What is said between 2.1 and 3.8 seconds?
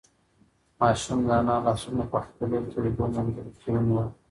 په خپلو تودو منگولو کې